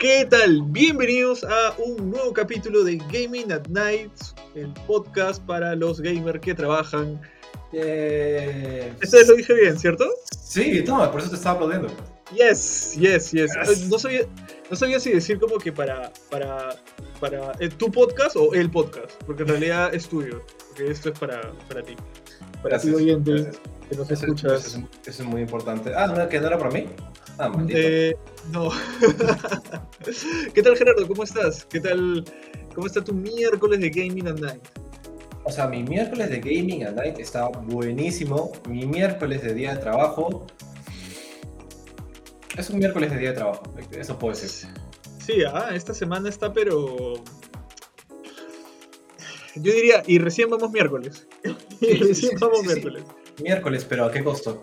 [0.00, 0.62] ¿Qué tal?
[0.62, 4.10] Bienvenidos a un nuevo capítulo de Gaming at Night,
[4.54, 7.20] el podcast para los gamers que trabajan.
[7.70, 8.96] Yeah.
[8.98, 10.06] Vez lo dije bien, ¿cierto?
[10.42, 11.88] Sí, no, por eso te estaba aplaudiendo.
[12.34, 13.52] Yes, yes, yes.
[13.66, 13.88] Yes.
[13.90, 14.22] No, sabía,
[14.70, 16.76] no sabía si decir como que para, para,
[17.20, 21.18] para eh, tu podcast o el podcast, porque en realidad es tuyo, porque esto es
[21.18, 21.94] para, para ti,
[22.62, 23.56] para ti Gracias, oyente gracias.
[23.90, 24.66] que nos Eso, escuchas.
[24.66, 25.92] eso es, eso es muy importante.
[25.94, 26.86] Ah, ¿no, que no era para mí?
[27.38, 27.78] Ah, maldito.
[27.78, 28.16] Eh,
[28.50, 28.70] no.
[30.54, 31.06] ¿Qué tal Gerardo?
[31.06, 31.64] ¿Cómo estás?
[31.64, 32.24] ¿Qué tal?
[32.74, 34.62] ¿Cómo está tu miércoles de Gaming at Night?
[35.44, 38.52] O sea, mi miércoles de Gaming at Night está buenísimo.
[38.68, 40.46] Mi miércoles de día de trabajo...
[42.56, 44.68] Es un miércoles de día de trabajo, eso puedo decir.
[45.24, 47.14] Sí, ah, esta semana está, pero.
[49.54, 51.26] Yo diría, y recién vamos miércoles.
[51.80, 52.66] y Sí, recién sí, vamos sí.
[52.66, 53.04] miércoles.
[53.40, 54.62] Miércoles, pero ¿a qué costo?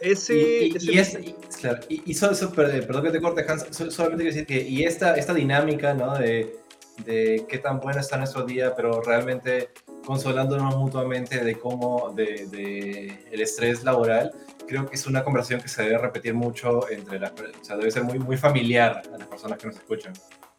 [0.00, 0.34] Ese.
[0.34, 3.66] y, y- ese- y es- claro, y- so- so- per- perdón que te corte, Hans,
[3.70, 6.16] so- solamente quiero decir que y esta, esta dinámica, ¿no?
[6.16, 6.56] De,
[7.04, 9.70] de qué tan bueno está nuestro día, pero realmente
[10.04, 14.32] consolándonos mutuamente de cómo, de, de el estrés laboral,
[14.66, 17.90] creo que es una conversación que se debe repetir mucho entre las, o sea, debe
[17.90, 20.12] ser muy, muy familiar a las personas que nos escuchan.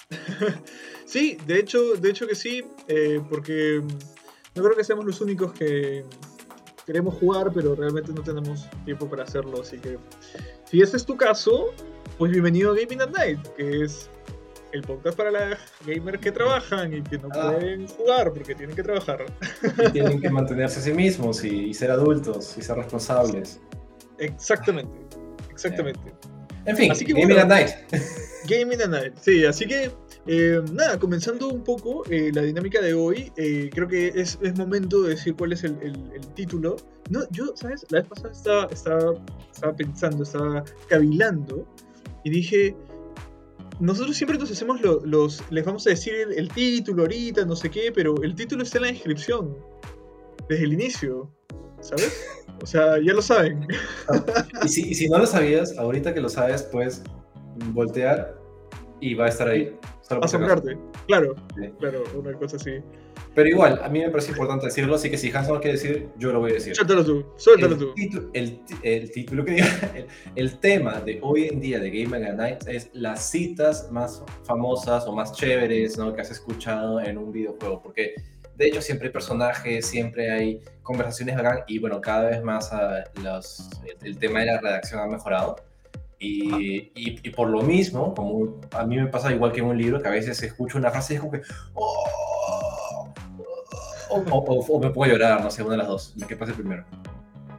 [1.05, 3.81] Sí, de hecho, de hecho que sí, eh, porque
[4.55, 6.05] no creo que seamos los únicos que
[6.85, 9.61] queremos jugar, pero realmente no tenemos tiempo para hacerlo.
[9.61, 9.97] Así que,
[10.65, 11.73] si ese es tu caso,
[12.17, 14.09] pues bienvenido a Gaming at Night, que es
[14.73, 17.51] el podcast para las gamers que trabajan y que no Ah.
[17.51, 19.25] pueden jugar porque tienen que trabajar.
[19.87, 23.59] Y tienen que mantenerse a sí mismos y, y ser adultos y ser responsables.
[24.17, 24.97] Exactamente,
[25.49, 26.13] exactamente.
[26.65, 27.41] En fin, Así que Gaming bueno.
[27.41, 27.69] at Night.
[28.47, 29.91] Gaming at Night, sí, así que
[30.27, 34.57] eh, nada, comenzando un poco eh, la dinámica de hoy, eh, creo que es, es
[34.57, 36.75] momento de decir cuál es el, el- el título.
[37.09, 37.85] No, yo, ¿sabes?
[37.89, 39.13] La vez pasada estaba, estaba,
[39.53, 41.65] estaba pensando, estaba cavilando
[42.23, 42.75] y dije,
[43.79, 47.55] nosotros siempre nos hacemos lo- los, les vamos a decir el, el título ahorita, no
[47.55, 49.57] sé qué, pero el título está en la descripción,
[50.47, 51.29] desde el inicio,
[51.81, 52.27] ¿sabes?
[52.61, 53.67] O sea, ya lo saben.
[54.63, 57.01] Y si, y si no lo sabías, ahorita que lo sabes, puedes
[57.73, 58.39] voltear
[58.99, 59.75] y va a estar ahí.
[60.21, 60.77] Asombrarte,
[61.07, 61.69] claro, Sí.
[61.79, 62.71] claro, una cosa así.
[63.33, 65.77] Pero igual, a mí me parece importante decirlo, así que si Hans no lo quiere
[65.77, 66.75] decir, yo lo voy a decir.
[66.75, 68.29] Suéltalo tú, suéltalo El, tú.
[68.33, 72.35] el, el título que diga, el, el tema de hoy en día de Game at
[72.35, 76.13] Night es las citas más famosas o más chéveres ¿no?
[76.13, 77.81] que has escuchado en un videojuego.
[77.81, 78.15] Porque
[78.57, 83.03] de hecho siempre hay personajes, siempre hay conversaciones bacán y bueno, cada vez más ah,
[83.23, 83.69] los-
[84.03, 85.55] el tema de la redacción ha mejorado.
[86.23, 89.77] Y, y- y por lo mismo, como a mí me pasa igual que en un
[89.77, 91.41] libro, que a veces escucho una frase y es como que...
[91.73, 93.11] "Oh",
[94.09, 96.13] o, o- o- o me puedo llorar, no sé, una de las dos.
[96.27, 96.85] ¿Qué pasa primero?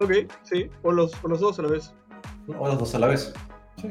[0.00, 0.12] Ok,
[0.44, 1.92] sí, o los, o los dos a la vez.
[2.58, 3.32] O las dos a la vez.
[3.80, 3.88] Sí.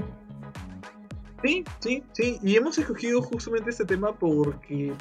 [1.44, 2.40] Sí, sí, sí.
[2.44, 4.94] Y hemos escogido justamente este tema porque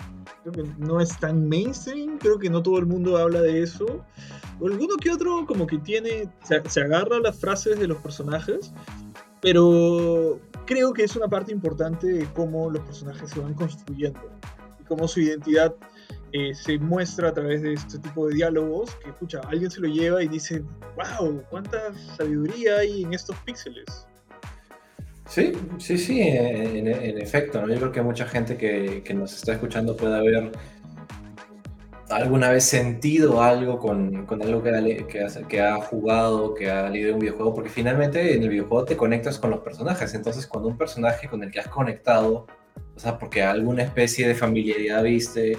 [0.42, 3.84] creo que no es tan mainstream, creo que no todo el mundo habla de eso.
[4.58, 7.98] O alguno que otro como que tiene, se, se agarra a las frases de los
[7.98, 8.72] personajes,
[9.40, 14.20] pero creo que es una parte importante de cómo los personajes se van construyendo
[14.80, 15.74] y cómo su identidad
[16.32, 19.88] eh, se muestra a través de este tipo de diálogos que, escucha, alguien se lo
[19.88, 20.62] lleva y dice,
[20.96, 24.06] wow, cuánta sabiduría hay en estos píxeles.
[25.26, 27.68] Sí, sí, sí, en, efecto, ¿no?
[27.68, 30.52] Yo creo que mucha gente que, que nos está escuchando puede haber
[32.10, 36.70] alguna vez sentido algo con, con algo que ha, que, ha, que ha jugado, que
[36.70, 40.46] ha leído un videojuego, porque finalmente en el videojuego te conectas con los personajes, entonces
[40.46, 42.46] cuando un personaje con el que has conectado,
[42.96, 45.56] o sea, porque alguna especie de familiaridad viste,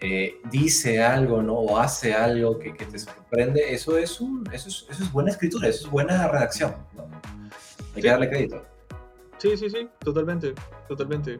[0.00, 1.54] eh, dice algo, ¿no?
[1.54, 5.30] O hace algo que, que te sorprende, eso es, un, eso, es, eso es buena
[5.30, 7.04] escritura, eso es buena redacción, ¿no?
[7.04, 8.02] Hay Sí.
[8.02, 8.64] que darle crédito.
[9.38, 10.54] Sí, sí, sí, totalmente,
[10.88, 11.38] totalmente.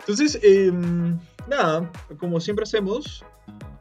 [0.00, 1.18] Entonces, em,
[1.48, 3.24] nada, como siempre hacemos,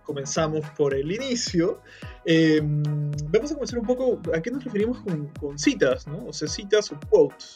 [0.05, 1.81] comenzamos por el inicio.
[2.25, 2.83] Em,
[3.29, 6.25] vamos a comenzar un poco, ¿a qué nos referimos con, con citas, no?
[6.27, 7.55] O sea, citas o quotes.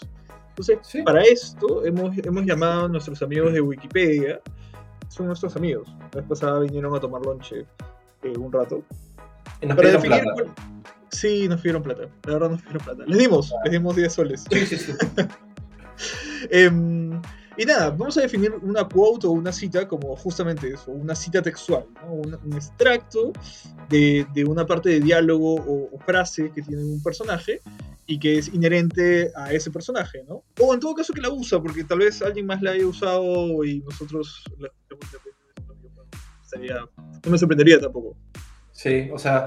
[0.49, 1.01] Entonces, Sí.
[1.03, 4.41] para esto hemos, hemos llamado a nuestros amigos de Wikipedia,
[5.07, 5.87] son nuestros amigos.
[6.13, 7.65] La vez pasada vinieron a tomar lonche
[8.23, 8.83] eh, un rato.
[9.61, 10.33] Y nos Para definir plata.
[10.33, 10.53] cuál-
[11.11, 13.03] Sí, nos pidieron plata, la verdad nos pidieron plata.
[13.07, 14.43] Les dimos, les dimos 10 soles.
[14.51, 14.93] Sí, sí, sí.
[16.51, 17.21] Em,
[17.61, 21.41] y nada, vamos a definir una quote o una cita como justamente eso, una cita
[21.41, 22.13] textual, ¿no?
[22.13, 23.33] un, un extracto
[23.89, 27.59] de, de una parte de diálogo o, o frase que tiene un personaje
[28.07, 30.43] y que es inherente a ese personaje, ¿no?
[30.59, 33.63] O en todo caso que la usa, porque tal vez alguien más la haya usado
[33.65, 36.09] y nosotros la bueno,
[36.43, 36.87] estaría-
[37.23, 38.15] no me sorprendería tampoco.
[38.71, 39.43] Sí, o sea,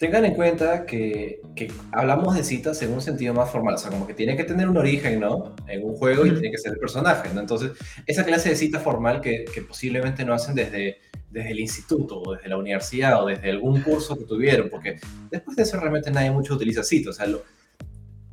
[0.00, 3.90] tengan en cuenta que, que, hablamos de citas en un sentido más formal, o sea,
[3.90, 5.54] como que tiene que tener un origen, ¿no?
[5.68, 7.40] En un juego y tiene que ser el personaje, ¿no?
[7.40, 7.72] Entonces,
[8.06, 12.34] esa clase de cita formal que, que, posiblemente no hacen desde, desde el instituto o
[12.34, 14.98] desde la universidad o desde algún curso que tuvieron, porque
[15.30, 17.42] después de eso realmente nadie mucho utiliza citas, o sea, lo,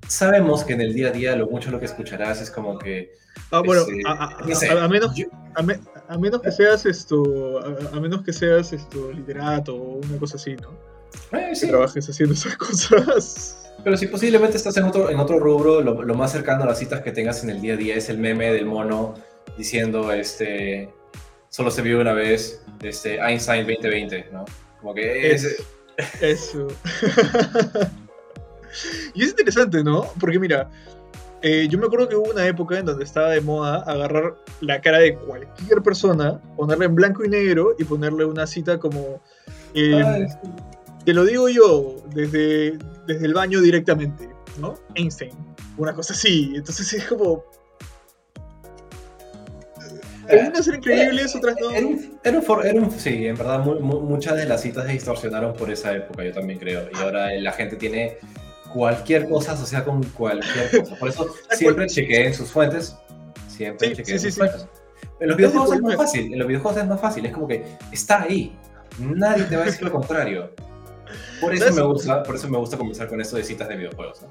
[0.07, 3.11] sabemos que en el día a día lo mucho lo que escucharás es como que...
[3.51, 5.11] Ah, bueno, a, menos,
[5.53, 7.59] a, menos que seas esto,
[7.93, 10.96] a, menos que seas esto literato o una cosa así, ¿no?
[11.31, 11.65] Eh, sí.
[11.65, 13.57] Que trabajes haciendo esas cosas.
[13.83, 16.79] Pero si posiblemente estás en otro, en otro rubro, lo, lo, más cercano a las
[16.79, 19.13] citas que tengas en el día a día es el meme del mono
[19.57, 20.89] diciendo, este,
[21.49, 24.45] solo se vio una vez, este, Einstein 2020, ¿no?
[24.81, 25.63] Como que es...
[26.21, 26.67] Eso.
[29.15, 30.05] y es interesante, ¿no?
[30.19, 30.69] Porque mira,
[31.41, 34.81] eh, yo me acuerdo que hubo una época en donde estaba de moda agarrar la
[34.81, 39.21] cara de cualquier persona, ponerla en blanco y negro y ponerle una cita como...
[39.73, 40.27] Eh,
[41.07, 44.27] te lo digo yo desde, desde el baño directamente,
[44.59, 44.77] ¿no?
[44.93, 45.31] Einstein,
[45.77, 46.51] una cosa así.
[46.53, 47.45] Entonces es como...
[50.27, 51.71] Algunas eran increíbles, otras no.
[51.71, 55.95] Era un, era un, sí, en verdad muchas de las citas se distorsionaron por esa
[55.95, 56.89] época, yo también creo.
[56.93, 58.17] Y ahora la gente tiene
[58.73, 60.95] cualquier cosa asociada con cualquier cosa.
[60.97, 62.97] Por eso siempre chequeen sus fuentes.
[63.47, 64.67] Siempre chequeen sus fuentes.
[65.21, 66.33] En los videojuegos es más fácil.
[66.33, 67.25] En los videojuegos es más fácil.
[67.25, 67.63] Es como que
[67.93, 68.53] está ahí.
[68.99, 70.51] Nadie te va a decir lo contrario.
[71.41, 74.25] Por eso, me gusta, por eso me gusta comenzar con esto de citas de videojuegos.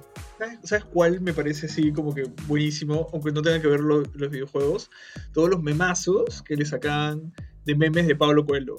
[0.62, 3.08] ¿Sabes cuál me parece así como que buenísimo?
[3.12, 4.90] Aunque no tengan que ver los videojuegos.
[5.32, 7.32] Todos los memazos que le sacan
[7.64, 8.76] de memes de Pablo Coelho.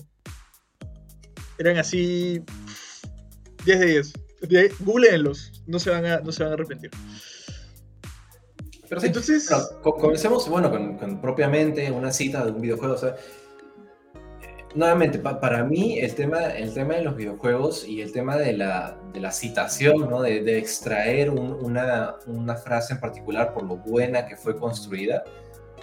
[1.60, 2.44] Eran así
[3.66, 4.14] 10 de 10.
[4.80, 6.92] Googleenlos, no se van a, no se van a arrepentir.
[8.88, 9.50] Pero sí, Entonces,
[9.82, 12.94] comencemos bueno, con, propiamente una cita de un videojuego.
[12.94, 13.16] O sea,
[14.78, 18.96] nuevamente, para mí el tema, el tema de los videojuegos y el tema de la,
[19.12, 20.22] de la citación, ¿no?
[20.22, 25.24] de, de extraer una, una, frase en particular por lo buena que fue construida,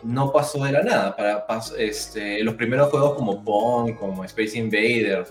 [0.04, 1.16] no pasó de la nada.
[1.16, 1.44] Para,
[1.76, 5.30] este, los primeros juegos como Pong, como Space Invaders,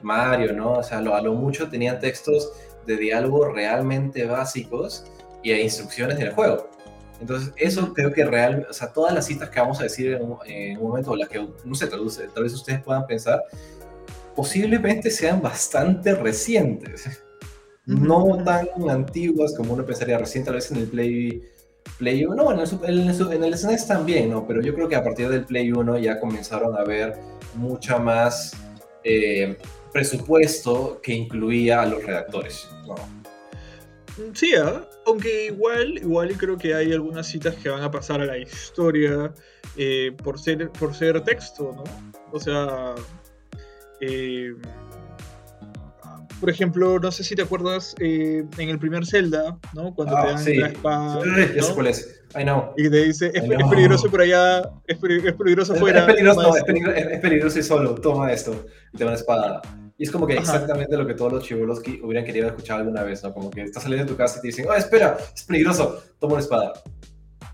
[0.00, 0.72] Mario, ¿no?
[0.72, 2.52] O sea, lo, a lo mucho tenían textos
[2.86, 5.04] de diálogo realmente básicos
[5.42, 6.70] y de instrucciones del juego.
[7.20, 10.22] Entonces, eso creo que real, o sea, todas las citas que vamos a decir en
[10.22, 13.42] un, momento, o las que no se traduce, tal vez ustedes puedan pensar,
[14.34, 17.22] posiblemente sean bastante recientes.
[17.86, 21.42] No tan antiguas como uno pensaría recién, tal vez en el Play,
[21.98, 24.46] Play 1, no, en el, en el SNES también, ¿no?
[24.46, 27.14] Pero yo creo que a partir del Play 1 ya comenzaron a ver
[27.54, 28.56] mucha más
[29.04, 29.56] eh,
[29.92, 32.68] presupuesto que incluía a los redactores.
[34.32, 34.84] Sí, ¿ah?
[35.06, 39.32] Aunque igual, igual creo que hay algunas citas que van a pasar a la historia
[39.76, 41.84] eh, por, ser, por ser texto, ¿no?
[42.32, 42.94] O sea,
[44.00, 44.54] eh,
[46.40, 49.94] por ejemplo, no sé si te acuerdas eh, en el primer Zelda, ¿no?
[49.94, 51.20] Cuando te ah, dan la espada.
[51.24, 51.74] ¿no?
[51.74, 52.20] cuál es.
[52.38, 52.72] I know.
[52.76, 56.00] Y te dice, es, peligroso por allá, es, peligroso afuera.
[56.00, 58.66] Es, peligroso, es, peligroso, es, peligroso y solo, toma esto.
[58.92, 59.62] Y te da una espada.
[60.04, 63.22] Y es como que exactamente lo que todos los chivolos hubieran querido escuchar alguna vez,
[63.22, 63.32] ¿no?
[63.32, 66.34] Como que estás saliendo de tu casa y te dicen, oh, espera, es peligroso, toma
[66.34, 66.74] una espada.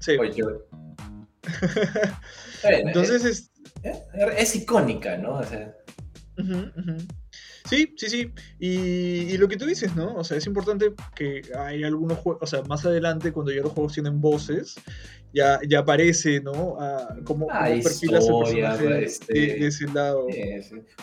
[0.01, 0.17] Sí.
[0.19, 0.43] Oye,
[2.65, 3.53] Entonces es...
[3.85, 4.03] Eh,
[4.37, 4.57] es...
[4.57, 5.35] icónica, ¿no?
[5.35, 5.77] O sea...
[7.69, 8.33] Sí, sí, sí.
[8.59, 10.15] Y, lo que tú dices, ¿no?
[10.15, 13.73] O sea, es importante que hay algunos juegos, o sea, más adelante cuando ya los
[13.73, 14.77] juegos tienen voces,
[15.33, 16.77] ya, ya aparece, ¿no?
[16.81, 20.27] Ah, como, ah, perfilas el personaje este, de, ese lado.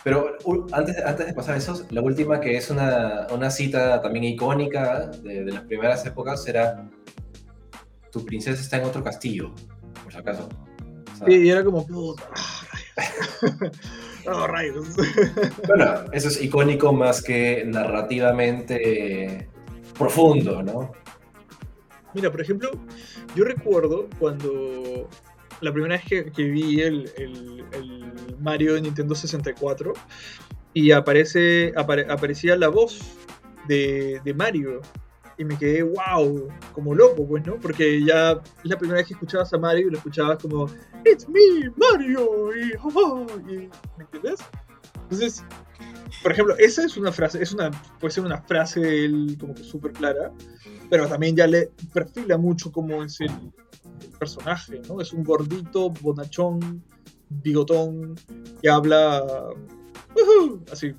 [0.03, 0.37] Pero
[0.71, 5.07] antes, antes de pasar a eso, la última que es una, una cita también icónica
[5.07, 6.89] de, de, las primeras épocas será
[8.11, 9.51] tu princesa está en otro castillo,
[10.03, 10.49] por si acaso.
[11.25, 11.85] sí, y era como,
[14.29, 14.45] Oh,
[15.67, 19.47] bueno, eso es icónico más que narrativamente
[19.97, 20.91] profundo, ¿no?
[22.13, 22.71] Mira, por ejemplo,
[23.35, 25.07] yo recuerdo cuando
[25.61, 27.63] la primera vez que, vi el,
[28.39, 29.93] Mario de Nintendo 64
[30.73, 32.99] y aparece, aparecía la voz
[33.67, 34.81] de, de Mario
[35.37, 37.59] y me quedé, wow, como loco, pues, ¿no?
[37.59, 40.67] Porque ya es la primera vez que escuchabas a Mario y lo escuchabas como,
[41.05, 42.73] It's me, Mario, y,
[43.53, 44.39] y ¿me entiendes?
[45.03, 45.43] Entonces,
[46.23, 49.53] por ejemplo, esa es una frase, es una, puede ser una frase de él como
[49.53, 50.31] que súper clara,
[50.89, 53.31] pero también ya le perfila mucho cómo es el,
[54.19, 54.99] personaje, ¿no?
[54.99, 56.83] Es un gordito, bonachón,
[57.29, 58.15] bigotón,
[58.61, 59.23] que habla
[60.71, 60.93] así,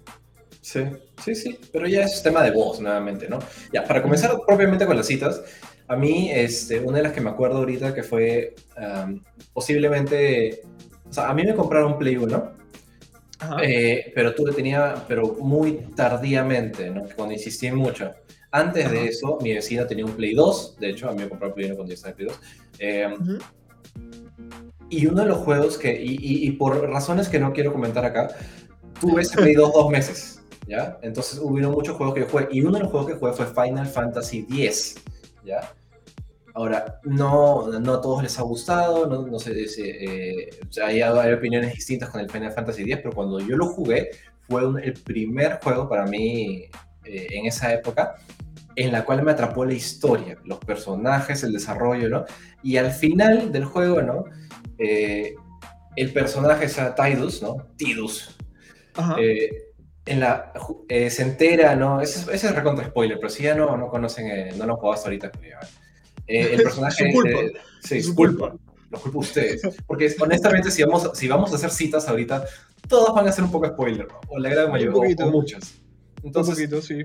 [0.68, 0.80] Sí,
[1.24, 3.38] sí, sí, pero ya es tema de voz nuevamente, ¿no?
[3.72, 5.40] Ya, para comenzar propiamente con las citas,
[5.86, 8.54] a mí, este, una de las que me acuerdo ahorita que fue
[9.54, 10.60] posiblemente,
[11.08, 12.52] o sea, a mí me compraron Play 1
[13.62, 17.04] Eh, pero tú tenía, pero muy tardíamente, ¿no?
[17.16, 18.12] Cuando insistí mucho.
[18.50, 21.48] Antes de eso, mi vecina tenía un Play 2, de hecho, a mí me compró
[21.48, 22.40] el Play 1 cuando yo estaba en Play 2.
[22.80, 23.08] Eh,
[24.90, 28.28] y uno de los juegos que, y, por razones que no quiero comentar acá,
[29.00, 30.37] tuve ese Play 2 dos meses,
[30.68, 30.98] ¿ya?
[31.02, 33.46] Entonces hubieron muchos juegos que yo jugué, y uno de los juegos que jugué fue
[33.46, 34.96] Final Fantasy X,
[35.44, 35.72] ¿ya?
[36.54, 40.50] Ahora, no, no a todos les ha gustado, no, no sé, eh,
[40.84, 44.10] hay, hay, opiniones distintas con el Final Fantasy X, pero cuando yo lo jugué,
[44.48, 46.64] fue el primer juego para mí
[47.04, 48.16] eh, en esa época
[48.78, 52.24] en la cual me atrapó la historia, los personajes, el desarrollo, ¿no?
[52.62, 54.24] Y al final del juego, ¿no?
[54.78, 55.34] Eh,
[55.96, 57.56] el personaje es Tidus, ¿no?
[57.76, 58.36] Tidus.
[59.20, 59.67] Eh,
[60.08, 60.52] en la,
[60.88, 62.00] eh, se entera, ¿no?
[62.00, 65.30] Ese, ese, es recontra spoiler, pero si ya no, no conocen, no lo jugaste ahorita,
[65.32, 65.52] pues
[66.26, 67.10] el personaje...
[67.10, 67.38] su culpa.
[67.82, 68.54] sí, su culpa.
[68.90, 69.62] Lo culpo ustedes.
[69.86, 72.44] Porque honestamente, si vamos, si vamos a hacer citas ahorita,
[72.88, 74.20] todas van a ser un poco spoiler, ¿no?
[74.28, 75.74] O la gran mayoría, o, muchas.
[76.22, 77.04] Entonces, un poquito, sí.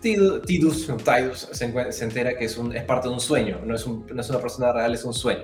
[0.00, 3.86] Tidus, Tidus se, se, entera que es, un, es parte de un sueño, no es,
[3.86, 5.42] un, no es una persona real, es un sueño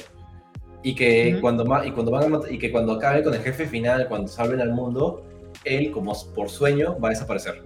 [0.82, 4.08] y que, cuando, y, cuando van a, y que cuando acabe con el jefe final,
[4.08, 5.24] cuando salven al mundo,
[5.64, 7.62] él, como por sueño, va a desaparecer.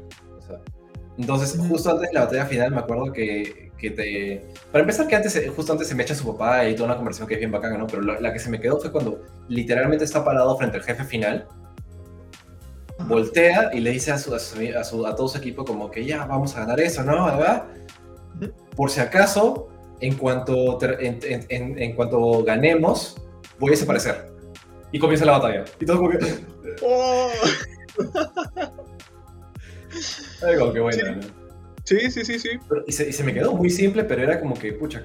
[1.18, 4.46] entonces, justo antes de la batalla final, me acuerdo que, que, te...
[4.70, 7.28] Para empezar, que antes, justo antes se me echa su papá y toda una conversación
[7.28, 7.86] que es bien bacana, ¿no?
[7.86, 11.46] Pero la, que se me quedó fue cuando literalmente está parado frente al jefe final,
[13.08, 16.24] voltea y le dice a, su, a, su, a, todo su equipo como que ya,
[16.24, 17.24] vamos a ganar eso, ¿no?
[17.26, 17.64] ¿verdad?
[18.76, 19.68] Por si acaso,
[20.00, 23.16] en cuanto, en, en, en, cuanto ganemos,
[23.58, 24.32] voy a desaparecer.
[24.90, 25.64] Y comienza la batalla.
[25.80, 26.18] Y todo como que...
[26.82, 27.28] ¡Oh!
[30.58, 31.20] Como que bueno.
[31.84, 32.50] Sí, sí, sí, sí.
[32.86, 35.04] y, se, y, se, me quedó muy simple, pero era como que, pucha,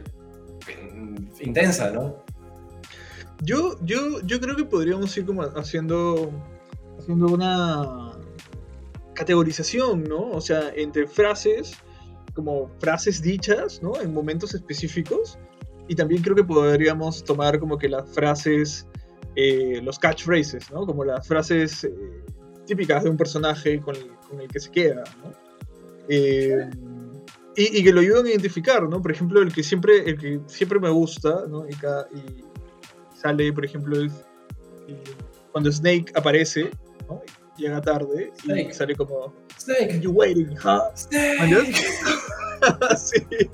[1.39, 2.23] intensa, ¿no?
[3.41, 6.31] Yo, yo, yo creo que podríamos ir como haciendo,
[6.99, 8.11] haciendo una
[9.13, 10.29] categorización, ¿no?
[10.29, 11.77] O sea, entre frases
[12.37, 13.99] como frases dichas, ¿no?
[13.99, 15.39] En momentos específicos.
[15.87, 18.87] Y también creo que podríamos tomar como que las frases,
[19.35, 20.85] eh, los catchphrases, ¿no?
[20.85, 21.89] Como las frases eh,
[22.67, 25.31] típicas de un personaje con el, que se queda, ¿no?
[26.09, 26.69] Eh,
[27.55, 29.01] y, que lo ayudan a identificar, ¿no?
[29.01, 31.67] Por ejemplo, el que siempre, el que siempre me gusta, ¿no?
[31.67, 32.43] Y, y
[33.15, 33.97] sale, por ejemplo,
[35.51, 36.69] cuando Snake aparece,
[37.09, 37.23] ¿no?
[37.57, 40.81] llega tarde y sale como Snake, you waiting, huh?
[40.95, 41.75] Snake.
[42.97, 43.49] sí.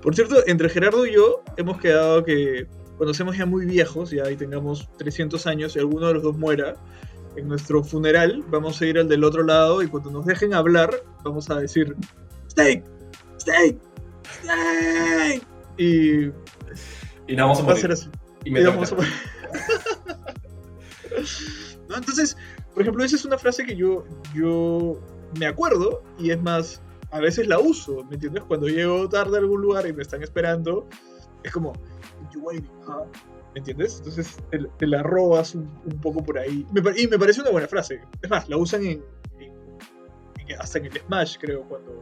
[0.00, 4.30] Por cierto, entre Gerardo y yo hemos quedado que cuando seamos ya muy viejos, ya
[4.30, 6.76] y tengamos 300 años y alguno de los dos muera,
[7.36, 10.90] en nuestro funeral vamos a ir al del otro lado y cuando nos dejen hablar
[11.24, 11.96] vamos a decir
[12.48, 12.84] Snake,
[13.38, 13.78] Snake,
[14.42, 15.42] Snake
[15.78, 16.30] y
[17.26, 17.98] y no vamos a morir.
[18.44, 19.12] Y, me vamos a morir.
[21.94, 22.36] Entonces,
[22.72, 25.00] por ejemplo, esa es una frase que yo, yo
[25.38, 28.42] me acuerdo y es más, a veces la uso, ¿me entiendes?
[28.44, 30.88] Cuando llego tarde a algún lugar y me están esperando,
[31.42, 31.72] es como,
[33.54, 33.98] ¿me entiendes?
[33.98, 34.36] Entonces
[34.78, 35.68] te, la robas un,
[36.00, 36.66] poco por ahí.
[36.96, 38.00] y me parece una buena frase.
[38.20, 39.02] Es más, la usan en,
[40.58, 42.00] hasta en el Smash, creo, cuando,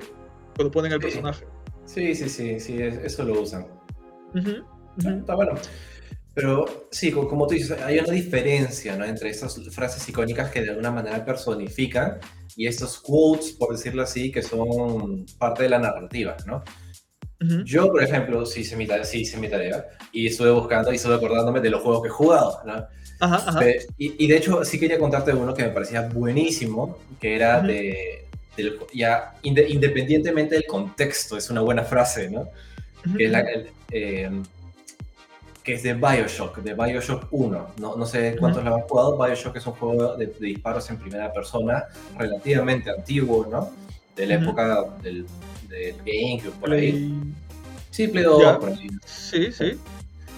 [0.54, 1.46] cuando ponen al personaje.
[1.84, 3.66] Sí, sí, sí, sí, eso lo usan.
[4.96, 5.54] Está bueno.
[6.34, 9.04] Pero sí, como tú dices, hay una diferencia ¿no?
[9.04, 12.18] entre estas frases icónicas que de alguna manera personifican
[12.56, 16.62] y estos quotes, por decirlo así, que son parte de la narrativa, ¿no?
[17.64, 20.96] Yo, por ejemplo, sí hice, mi tarea, sí hice mi tarea y estuve buscando y
[20.96, 22.86] estuve acordándome de los juegos que he jugado, ¿no?
[23.18, 23.60] Ajá,
[23.96, 28.26] Y, de hecho, sí quería contarte uno que me parecía buenísimo, que era de,
[28.92, 32.48] ya independientemente del contexto, es una buena frase, ¿no?
[33.16, 33.44] Que es la,
[33.90, 34.30] eh,
[35.62, 37.66] que es de Bioshock, de Bioshock 1.
[37.78, 39.16] No, no sé cuántos lo han jugado.
[39.16, 41.84] Bioshock es un juego de, disparos en primera persona
[42.18, 43.70] relativamente antiguo, ¿no?
[44.16, 45.26] De la época del,
[45.70, 47.14] del GameCube, por ahí.
[47.90, 48.88] Sí, Play 2, por ahí.
[49.06, 49.78] Sí, sí.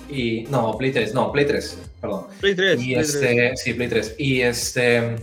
[0.09, 2.27] Y, no, Play 3, no, Play 3, perdón.
[2.41, 2.81] Play 3.
[2.81, 4.15] Y este, sí, Play 3.
[4.19, 5.17] Y este...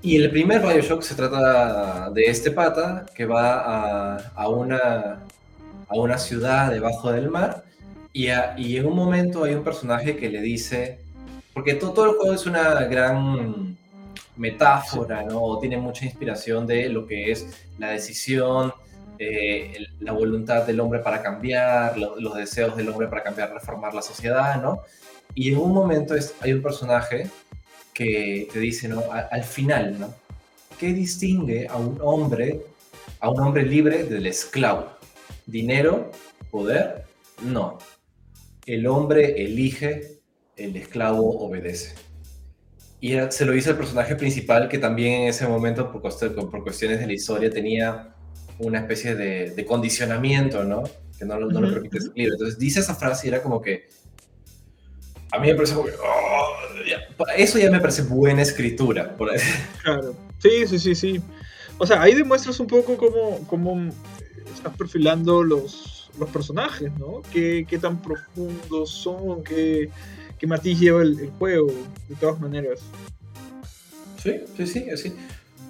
[0.00, 5.24] Y el primer Bioshock se trata de este pata que va a, a, una,
[5.88, 7.64] a una ciudad debajo del mar
[8.12, 10.98] y, en un momento hay un personaje que le dice,
[11.54, 13.77] porque todo, todo el juego es una gran
[14.38, 15.58] metáfora, ¿no?
[15.58, 17.46] Tiene mucha inspiración de lo que es
[17.78, 18.72] la decisión,
[19.18, 24.02] eh, la voluntad del hombre para cambiar, los deseos del hombre para cambiar, reformar la
[24.02, 24.80] sociedad, ¿no?
[25.34, 27.28] Y en un momento es, hay un personaje
[27.92, 29.02] que te dice, ¿no?
[29.10, 30.14] al final, ¿no?
[30.78, 32.62] ¿Qué distingue a un hombre,
[33.20, 34.86] a un hombre libre del esclavo?
[35.46, 36.10] ¿Dinero?
[36.50, 37.04] ¿Poder?
[37.42, 37.78] No
[38.68, 40.20] el hombre elige,
[40.56, 41.94] el esclavo obedece.
[43.00, 46.98] Y se lo hizo el personaje principal que también en ese momento, por, por cuestiones
[46.98, 48.14] de la historia, tenía
[48.58, 50.82] una especie de, condicionamiento, ¿no?
[51.16, 52.32] Que no, no le permite libre.
[52.32, 53.88] Entonces dice esa frase y era como que...
[55.30, 55.92] A mí me parece como que...
[55.94, 59.16] Oh, eso ya me parece buena escritura.
[59.16, 59.40] Por ahí.
[59.82, 60.14] Claro.
[60.38, 61.20] Sí, sí, sí, sí.
[61.78, 63.90] O sea, ahí demuestras un poco cómo, cómo
[64.52, 67.22] estás perfilando los, los personajes, ¿no?
[67.32, 69.90] Qué, qué tan profundos son, qué,
[70.38, 71.72] qué matiz lleva el, juego,
[72.08, 72.80] de todas maneras.
[74.22, 75.12] Sí, sí, sí, sí.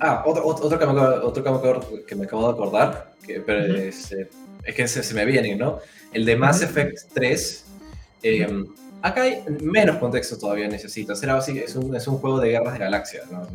[0.00, 1.42] Ah, otro, otro, que, me acabo, otro
[2.06, 4.28] que, me acabo, de acordar, que, pero es, eh,
[4.64, 5.80] es, que se, se, me vienen, ¿no?
[6.12, 7.64] El de Mass Effect 3.
[8.22, 8.64] Eh,
[9.02, 11.22] acá hay menos contexto todavía necesitas.
[11.22, 13.46] Era así, es, un, es un juego de guerras de galaxias, ¿no?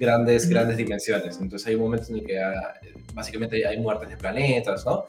[0.00, 1.38] grandes, grandes dimensiones.
[1.40, 2.74] Entonces hay momentos en el que ah,
[3.14, 5.04] básicamente hay muertes de planetas, ¿no?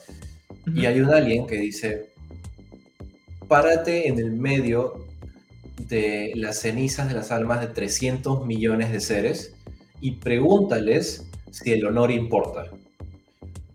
[0.75, 2.09] Y hay un alien que dice,
[3.47, 5.07] párate en el medio
[5.87, 9.55] de las cenizas de las almas de 300 millones de seres
[9.99, 12.65] y pregúntales si el honor importa.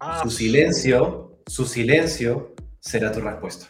[0.01, 3.67] Ah, su silencio, su silencio será tu respuesta.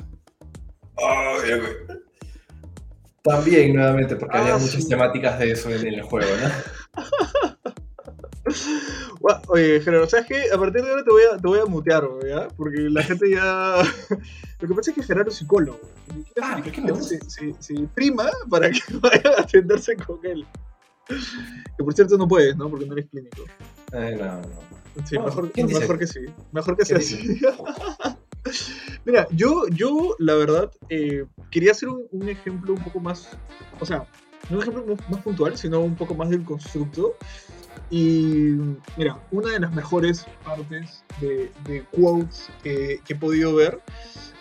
[3.22, 7.02] También, nuevamente, porque había ah, muchas temáticas de eso en el juego, ¿no?
[9.48, 10.50] oye, Gerardo, ¿sabes qué?
[10.52, 12.48] A partir de ahora te voy a, te voy a mutear, ¿ya?
[12.56, 13.82] Porque la gente ya.
[14.60, 15.80] Lo que pasa es que Gerardo es psicólogo.
[16.40, 20.46] Ah, ¿qué se, se, prima para que vaya a atenderse con él.
[21.06, 22.68] Que por cierto no puedes, ¿no?
[22.68, 23.44] Porque no eres clínico.
[23.92, 25.06] Eh, no, no.
[25.06, 26.20] Sí, mejor, mejor que sí.
[26.52, 27.40] Mejor que sea así.
[29.04, 33.36] Mira, yo, yo la verdad, eh, quería hacer un, un, ejemplo un poco más.
[33.78, 34.06] O sea,
[34.48, 37.16] no un ejemplo más puntual, sino un poco más del constructo.
[37.90, 38.56] Y
[38.96, 43.80] mira, una de las mejores partes de, quotes que, he podido ver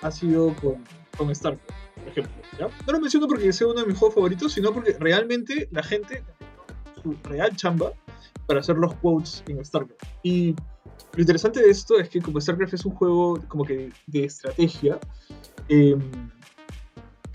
[0.01, 0.84] ha sido con,
[1.18, 2.34] con por ejemplo.
[2.60, 6.24] No lo menciono porque sea uno de mis juegos favoritos, sino porque realmente la gente
[7.01, 7.94] su real chamba
[8.48, 10.01] para hacer los quotes en StarCraft.
[10.24, 10.56] Y
[11.13, 15.00] lo interesante de esto es que como StarCraft es un juego como que de estrategia,
[15.70, 15.96] eh,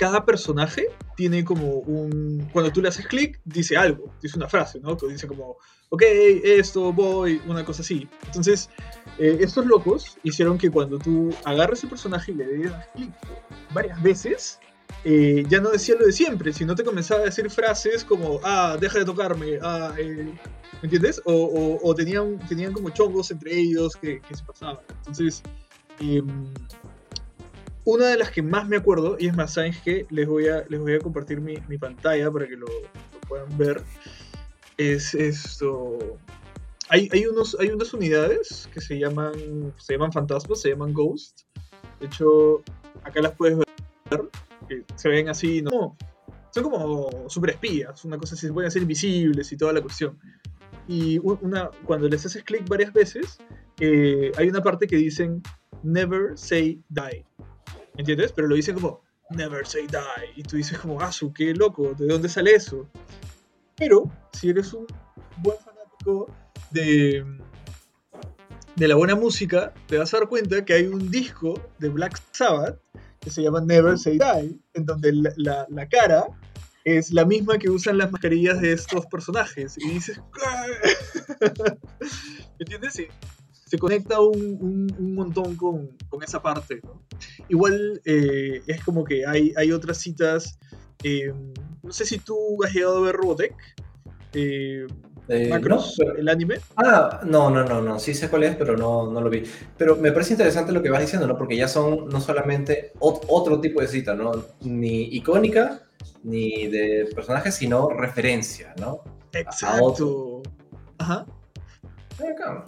[0.01, 2.49] cada personaje tiene como un...
[2.55, 4.97] Cuando tú le haces clic, dice algo, dice una frase, ¿no?
[4.97, 5.59] Que dice como,
[5.91, 6.03] ok,
[6.43, 8.09] esto, voy, una cosa así.
[8.25, 8.71] Entonces,
[9.19, 13.13] eh, estos locos hicieron que cuando tú agarres el personaje y le des clic
[13.75, 14.59] varias veces,
[15.05, 18.79] eh, ya no decía lo de siempre, sino te comenzaba a decir frases como, ah,
[18.81, 20.33] deja de tocarme, ah, eh",
[20.81, 21.21] ¿me entiendes?
[21.27, 24.79] O, tenían, tenían como chongos entre ellos que, se pasaban.
[25.01, 25.43] Entonces,
[26.01, 26.23] eh,
[27.85, 30.65] una de las que más me acuerdo, y es más, ¿saben que Les voy a,
[30.69, 32.67] les voy a compartir mi, mi pantalla para que lo,
[33.31, 33.83] puedan ver.
[34.77, 35.99] Es esto.
[36.89, 41.43] Hay, hay, unos, hay unas unidades que se llaman, se llaman fantasmas, se llaman ghost.
[42.01, 42.63] De hecho,
[43.05, 43.67] acá las puedes ver,
[44.69, 45.97] que se ven así, ¿no?
[46.51, 50.19] Son como super espías, una cosa así, se pueden hacer invisibles y toda la cuestión.
[50.89, 53.39] Y una, cuando les haces clic varias veces,
[53.79, 55.41] eh, hay una parte que dicen
[55.85, 57.25] never say die.
[57.97, 58.33] ¿Entiendes?
[58.33, 60.33] Pero lo dicen como, never say die.
[60.37, 62.89] Y tú dices como, ah, qué loco, ¿de dónde sale eso?
[63.77, 64.87] Pero si eres un
[65.39, 66.33] buen fanático
[66.71, 67.25] de,
[68.77, 72.21] de la buena música, te vas a dar cuenta que hay un disco de Black
[72.33, 72.79] Sabbath
[73.21, 76.27] que se llama Never Say Die, en donde la, la, cara
[76.85, 79.77] es la misma que usan las mascarillas de estos personajes.
[79.77, 80.21] Y dices,
[82.59, 82.95] ¿entiendes?
[82.95, 83.09] Sí
[83.71, 86.81] se conecta un, un, montón con, con, esa parte.
[86.83, 87.01] ¿no?
[87.49, 90.59] Igual eh, es como que hay, hay otras citas.
[91.05, 91.33] Eh,
[91.81, 93.55] no sé si tú has llegado a ver Robotech.
[94.35, 94.89] Eh,
[95.29, 96.57] eh Macros, el anime.
[96.75, 98.01] Ah, no, no, no, no.
[98.01, 99.45] Sí sé cuál es, pero no, no lo vi.
[99.79, 101.39] Pero me parece interesante lo que vas diciendo, ¿no?
[101.39, 104.33] Porque ya son no solamente otro tipo de cita, ¿no?
[104.63, 105.83] Ni icónica,
[106.25, 109.05] ni de personaje, sino referencia, ¿no?
[109.33, 110.43] Exacto.
[110.99, 111.25] Ajá.
[112.19, 112.65] Acá.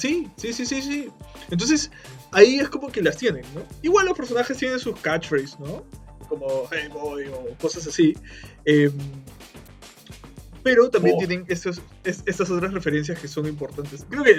[0.00, 1.10] Sí, sí, sí, sí, sí.
[1.50, 1.90] Entonces,
[2.32, 3.62] ahí es como que las tienen, ¿no?
[3.82, 5.84] Igual los personajes tienen sus catchphrases, ¿no?
[6.26, 8.14] Como Hey Boy o cosas así.
[8.64, 8.90] Em,
[10.62, 11.18] pero también oh.
[11.18, 14.06] tienen estos, estas otras referencias que son importantes.
[14.08, 14.34] Creo que,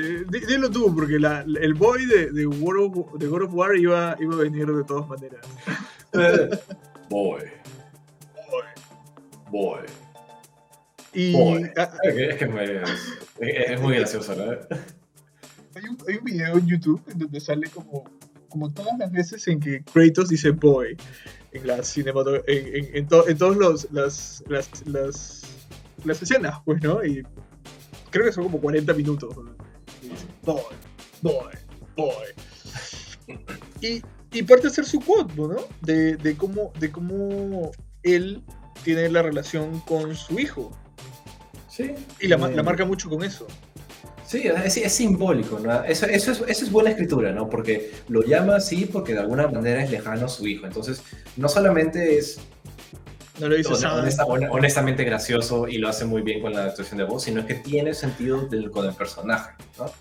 [0.47, 4.17] dilo tú, porque la, el boy de, de, World of, de God of War iba,
[4.19, 5.45] iba a venir de todas maneras.
[7.08, 7.43] boy.
[8.50, 8.65] Boy.
[9.52, 9.82] Boy.
[11.13, 11.71] Y, boy.
[11.76, 12.45] es que
[13.41, 14.58] es, es muy gracioso, ¿no?
[15.76, 18.04] Hay un, hay un video en YouTube en donde sale como,
[18.50, 20.98] como todas las veces en que Kratos dice boy
[21.52, 25.42] en la en, en, en, todos los las, las, las,
[26.06, 27.04] las, escenas, pues, ¿no?
[27.04, 27.24] Y
[28.10, 29.36] creo que son como 40 minutos.
[30.02, 30.62] Y dice, boy,
[31.22, 31.54] boy,
[31.96, 33.38] boy.
[33.82, 35.58] Y, y parte de ser su quote, ¿no?
[35.82, 37.72] De, de, cómo, de cómo
[38.04, 38.44] él
[38.84, 40.72] tiene la relación con su hijo.
[41.68, 41.94] Sí.
[42.20, 43.48] Y la, Eh, la marca mucho con eso.
[44.32, 45.84] Sí, es, es simbólico, ¿no?
[45.84, 47.50] Eso, eso, es, eso es buena escritura, ¿no?
[47.50, 50.65] Porque lo llama así porque de alguna manera es lejano a su hijo.
[50.65, 51.04] Entonces,
[51.36, 52.39] no solamente es
[53.41, 54.02] No lo nada.
[54.02, 57.46] honesta- hon- honestamente gracioso y lo hace muy bien con la actuación de voz, sino
[57.46, 59.91] que tiene sentido del- con el personaje, ¿no?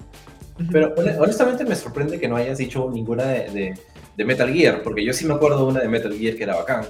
[0.71, 3.75] Pero hone- honestamente me sorprende que no hayas dicho ninguna de, de-
[4.17, 6.55] de Metal Gear, porque yo sí me acuerdo de una de Metal Gear que era
[6.55, 6.87] bacán.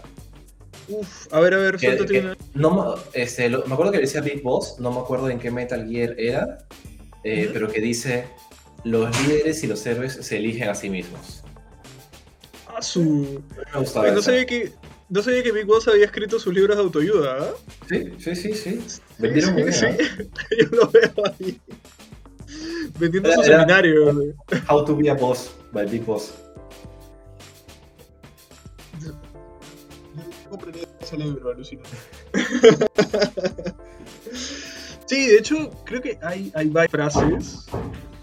[0.89, 2.71] Uf, a ver, a ver, Que- que no,
[3.15, 5.89] me- este, lo- me acuerdo que decía Big Boss, no me acuerdo en qué Metal
[5.89, 6.59] Gear era,
[7.25, 8.27] eh, pero que dice,
[8.85, 11.43] los líderes y los héroes se eligen a sí mismos.
[12.67, 13.43] Ah, su.
[13.75, 14.23] No eso.
[14.23, 14.73] sabía que.
[15.09, 17.51] No sabía que Big Boss había escrito sus libros de autoayuda, ¿ah?
[17.89, 18.81] Sí, sí, sí, sí.
[19.19, 19.97] Vendieron muy bien, sí, ¿ah?
[20.61, 21.61] Yo lo veo ahí.
[22.99, 24.35] Vendiendo Era- su era- seminario.
[24.69, 26.33] How to be a Boss, by Big Boss.
[30.49, 31.83] compré ese libro, alucina.
[35.11, 37.67] sí, de hecho, creo que hay, hay varias frases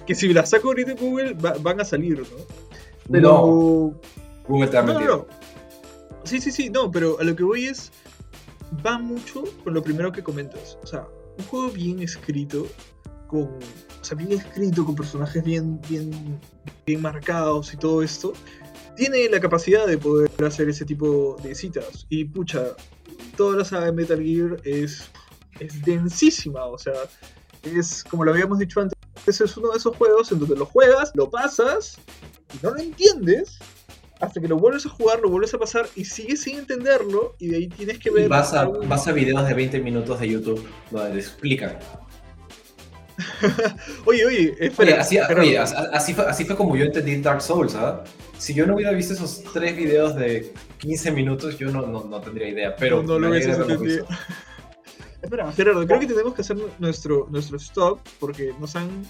[0.06, 2.26] que si las saco ahorita en Google va- van a salir, ¿no?
[3.12, 3.30] Pero.
[3.30, 4.02] No,
[4.48, 5.28] Google te ha No, no.
[6.24, 7.92] Sí, sí, sí, no, pero a lo que voy es.
[8.86, 10.78] Va mucho con lo primero que comentas.
[10.84, 12.68] O sea, un juego bien escrito,
[13.28, 13.44] con.
[13.44, 16.40] O sea, bien escrito, con personajes bien, bien,
[16.86, 18.32] bien marcados y todo esto,
[18.96, 22.06] tiene la capacidad de poder hacer ese tipo de citas.
[22.10, 22.76] Y pucha,
[23.36, 25.10] toda la saga de Metal Gear es,
[25.60, 26.94] es densísima, o sea,
[27.64, 30.66] es como lo habíamos dicho antes, ese es uno de esos juegos en donde lo
[30.66, 31.98] juegas, lo pasas
[32.54, 33.58] y no lo entiendes.
[34.20, 37.50] Hasta que lo vuelves a jugar, lo vuelves a pasar y sigues sin entenderlo, y
[37.50, 38.26] de ahí tienes que ver.
[38.26, 41.78] Y vas a, vas a videos de 20 minutos de YouTube donde te explican.
[44.06, 44.92] Oye, oye, espera.
[44.94, 48.04] Oye, así, oye, as- así, fue, así fue como yo entendí Dark Souls, ¿ah?
[48.38, 52.22] Si yo no hubiera visto esos tres videos de 15 minutos, yo no, no, no
[52.22, 54.08] tendría idea, pero no, no lo haberlo entendido.
[55.28, 59.06] Espera, Gerardo, creo que tenemos que hacer nuestro, nuestro stop porque nos han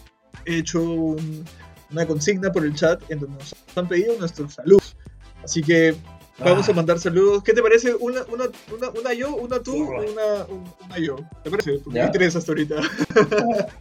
[0.46, 1.46] hecho un-
[1.92, 4.96] una consigna por el chat en donde nos han pedido nuestros saludos.
[5.44, 5.96] Así que
[6.40, 6.72] vamos Ah.
[6.72, 7.44] a mandar saludos.
[7.44, 7.94] ¿Qué te parece?
[7.94, 11.18] Una, una, una, una yo, una tú, una, un- una yo.
[11.44, 11.74] ¿Te parece?
[11.84, 12.02] Porque Ya.
[12.04, 12.76] me interesa hasta ahorita.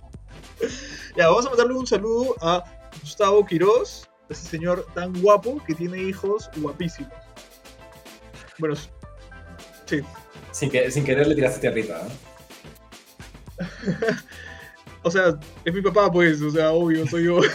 [1.17, 2.63] ya, vamos a mandarle un saludo a
[3.01, 7.13] Gustavo Quiroz, ese señor tan guapo que tiene hijos guapísimos.
[8.59, 8.75] Bueno,
[9.87, 10.01] sí.
[10.57, 12.09] Sin, que, sin querer le tiraste tierrita, ¿ah?
[15.03, 17.41] O sea, es mi papá, pues, o sea, obvio, soy yo.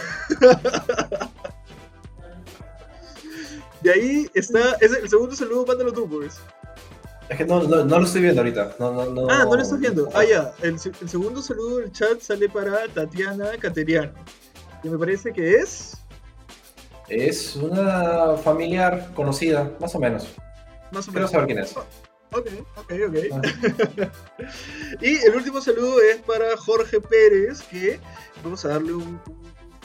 [3.82, 6.38] De ahí está, ese, el segundo saludo, mándalo tú, pues.
[7.28, 8.76] Es que no, no, no lo estoy viendo ahorita.
[8.78, 10.08] No, no, no, Ah, no lo estás viendo.
[10.14, 10.52] Ah, ya.
[10.62, 14.12] El, se- el segundo saludo del chat sale para Tatiana Cateriano.
[14.82, 15.96] Que me parece que es.
[17.08, 20.28] Es una familiar conocida, más o menos.
[20.92, 21.30] Más o Quiero menos.
[21.32, 21.74] saber quién es.
[22.32, 23.16] Ok, ok, ok.
[23.32, 24.12] Ah.
[25.00, 27.98] Y el último saludo es para Jorge Pérez, que
[28.42, 29.20] vamos a darle un,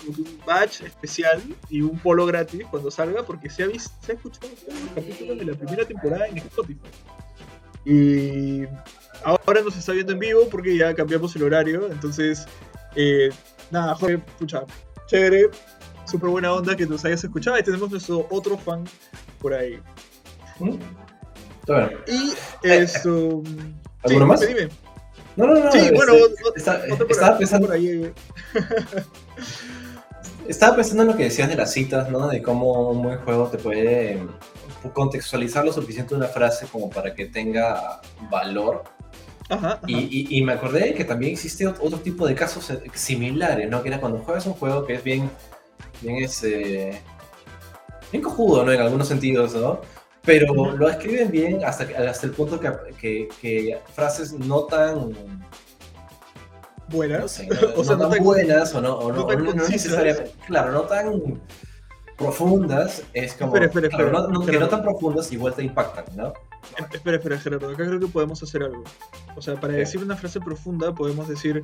[0.07, 4.13] un, un badge especial y un polo gratis cuando salga, porque se ha, visto, se
[4.13, 6.79] ha escuchado los capítulos de la primera temporada en Spotify.
[7.85, 8.65] Y
[9.23, 12.45] ahora nos está viendo en vivo porque ya cambiamos el horario, entonces,
[12.95, 13.29] eh,
[13.71, 14.63] nada, Jorge, pucha,
[15.07, 15.49] chévere,
[16.05, 18.83] súper buena onda que nos hayas escuchado y tenemos nuestro otro fan
[19.39, 19.79] por ahí.
[20.59, 20.75] ¿Mm?
[22.07, 22.31] Y
[22.67, 23.43] Eh, esto...
[24.03, 24.39] ¿Alguno sí, más?
[24.47, 24.69] Dime.
[25.35, 25.71] No, no, no.
[25.71, 26.13] Sí, este, bueno,
[26.55, 28.11] está- estaba, pensando, por ahí.
[30.47, 32.27] estaba pensando en lo que decías de las citas, ¿no?
[32.27, 34.27] De cómo un buen juego te puede eh,
[34.93, 38.83] contextualizar lo suficiente una frase como para que tenga valor.
[39.49, 39.79] Ajá, ajá.
[39.87, 43.69] Y, y- y me acordé que también existe ot- otro tipo de casos eh, similares,
[43.69, 43.81] ¿no?
[43.81, 45.29] Que era cuando juegas un juego que es bien,
[46.01, 47.01] bien, este,
[48.11, 48.71] bien cojudo, ¿no?
[48.71, 49.81] En algunos sentidos, ¿no?
[50.27, 55.15] Pero lo escriben bien hasta, hasta el punto que, que, que frases no tan, no
[56.89, 57.31] Buenas.
[57.31, 60.71] sé, no, o sea, no no tan tan- buenas o no, o o necesariamente, claro,
[60.71, 61.41] no tan
[62.17, 66.05] profundas, es como, Espera, espera, claro, espera, no- que no tan profundas igual te impactan,
[66.15, 66.27] ¿no?
[66.27, 67.69] Eh, Espera, espera, Gerardo.
[67.69, 68.83] Acá creo que podemos hacer algo.
[69.37, 69.79] O sea, para ¿Qué?
[69.79, 71.63] decir una frase profunda, podemos decir: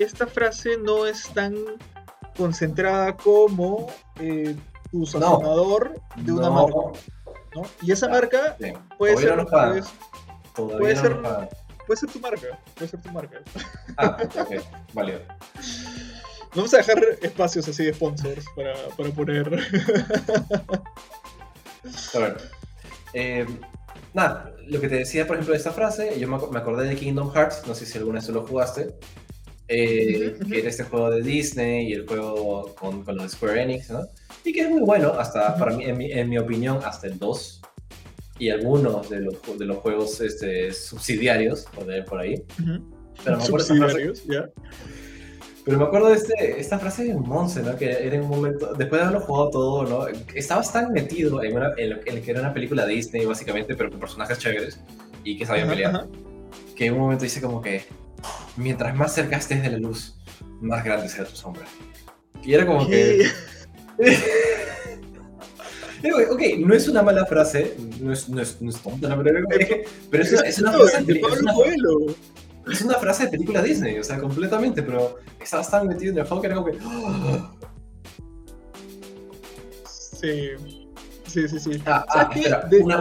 [0.00, 1.54] Esta frase no es tan
[2.36, 3.86] concentrada como
[4.18, 4.56] eh,
[4.90, 6.74] tu sazonador de una marca.
[7.54, 7.62] ¿No?
[7.82, 8.76] Y esa Ah, marca bien.
[8.98, 11.20] puede ser, no puede, no ser-
[11.86, 12.58] puede ser tu marca.
[12.74, 13.38] Puede ser tu marca.
[13.96, 14.50] Ah, ok,
[14.92, 15.20] válido.
[16.54, 19.60] Vamos a dejar espacios así de sponsors para, para poner.
[22.14, 22.36] A ver.
[23.12, 23.46] Eh,
[24.12, 26.88] nada, lo que te decía, por ejemplo, de esta frase, yo me, ac- me acordé
[26.88, 28.94] de Kingdom Hearts, no sé si alguna vez lo jugaste,
[29.68, 30.50] eh, Ujú, ujú.
[30.52, 33.90] que era este juego de Disney y el juego con, con los de Square Enix,
[33.90, 34.00] ¿no?
[34.44, 35.58] Y que es muy bueno, hasta, Ujú.
[35.58, 37.60] para mí, en mi, en mi opinión, hasta el 2.
[38.38, 41.66] y algunos de los, de los juegos este, subsidiarios,
[42.08, 42.42] por ahí.
[43.24, 44.50] Pero me acuerdo subsidiarios, ya.
[45.64, 47.74] Pero me acuerdo de este, esta frase de Monse, ¿no?
[47.76, 50.06] Que era en un momento, después de haberlo jugado todo, ¿no?
[50.34, 53.98] Estabas tan metido en, una, en, lo, que era una película Disney, básicamente, pero con
[54.00, 54.80] personajes chéveres
[55.22, 56.06] y que sabían pelear,
[56.76, 57.84] que en un momento dice como que,
[58.56, 60.16] mientras más cerca estés de la luz,
[60.60, 61.64] más grande será tu sombra.
[62.42, 63.26] Y era como que...
[66.30, 69.40] ok, no es una mala frase, no es, no es, no es tonta, pero,
[70.10, 70.98] pero es, es, una frase...
[70.98, 71.54] Es una,
[72.70, 76.26] es una frase de película Disney, o sea, completamente, pero estabas tan metido en el
[76.26, 76.78] juego que era como que.
[80.24, 80.52] Sí.
[81.34, 81.82] Sí, sí, sí.
[81.84, 82.94] Ah, ah espera, una,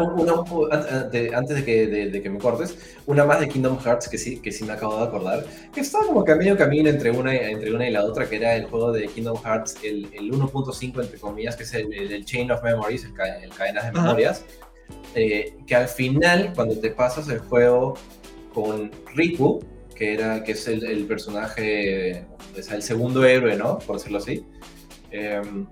[1.37, 4.51] antes de que, de, que, me cortes, una más de Kingdom Hearts que sí, que
[4.51, 7.91] sí me acabo de acordar, que estaba como camino camino entre una, entre una y
[7.91, 11.61] la otra, que era el juego de Kingdom Hearts, el, el 1.5, entre comillas, que
[11.61, 13.11] es el, el, Chain of Memories, el,
[13.43, 14.45] el cadenas de memorias,
[15.13, 17.93] eh, que al final, cuando te pasas el juego
[18.51, 19.63] con Riku,
[19.95, 22.25] que, era, que es el, personaje,
[22.57, 23.77] es el segundo héroe, ¿no?
[23.77, 24.43] Por decirlo así.
[25.11, 25.67] Em,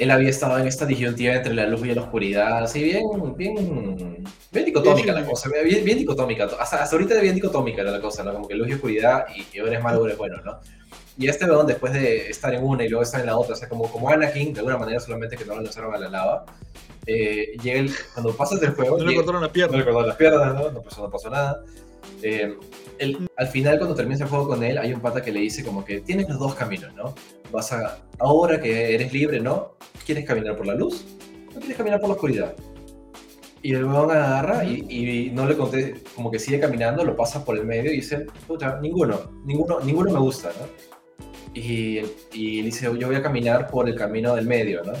[0.00, 3.04] él había estado en esta disyuntiva entre la luz y la oscuridad, así bien,
[3.36, 6.44] bien, bien dicotómica la cosa, bien, bien dicotómica.
[6.58, 8.32] Hasta, hasta, ahorita bien dicotómica era la cosa, ¿no?
[8.32, 10.58] Como que luz y oscuridad y, y eres malo o eres bueno, ¿no?
[11.18, 13.56] Y este weón, después de estar en una y luego estar en la otra, o
[13.56, 16.46] sea, como, como Anakin, de alguna manera solamente que no lo lanzaron a la lava,
[17.06, 18.96] eh, llega cuando pasas del juego...
[18.96, 19.72] No le cortaron la pierna.
[19.72, 20.70] No le cortaron las piernas, ¿no?
[20.70, 21.62] No pasó, no pasó nada.
[22.22, 22.56] Eh,
[23.00, 25.64] el, al final, cuando terminas el juego con él, hay un pata que le dice
[25.64, 27.14] como que tienes los dos caminos, ¿no?
[27.50, 29.72] Vas a, ahora que eres libre, ¿no?
[30.04, 31.04] ¿Quieres caminar por la luz
[31.48, 32.54] o quieres caminar por la oscuridad?
[33.62, 37.44] Y el weón agarra y, y, no le conté, como que sigue caminando, lo pasa
[37.44, 40.66] por el medio y dice, puta, ninguno, ninguno, ninguno me gusta, ¿no?
[41.54, 42.00] Y,
[42.32, 44.92] y dice, yo voy a caminar por el camino del medio, ¿no?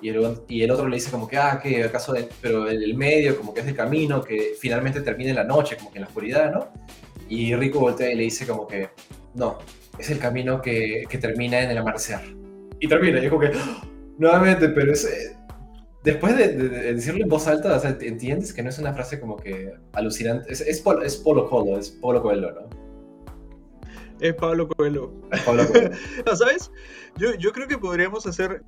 [0.00, 2.94] Y el, y el otro le dice como que, ah, que acaso, de, pero el,
[2.94, 6.02] medio como que es el camino, que finalmente termina en la noche, como que en
[6.02, 6.68] la oscuridad, ¿no?
[7.28, 8.88] Y Rico voltea y le dice como que,
[9.34, 9.58] no,
[9.98, 12.20] es el camino que, que termina en el amanecer.
[12.80, 13.82] Y termina, y es como que, ¡Ah!
[14.18, 15.04] nuevamente, pero es...
[15.04, 15.36] Eh,
[16.04, 16.48] después de,
[16.94, 20.52] decirlo en voz alta, o sea, entiendes que no es una frase como que alucinante.
[20.52, 22.68] Es, es, Polo, es Polo Coelho, es Polo Coelho, ¿no?
[24.20, 25.12] Es Pablo Coelho.
[25.44, 25.90] Pablo Coelho.
[26.34, 26.70] ¿Sabes?
[27.16, 28.62] Yo, yo creo que podríamos hacer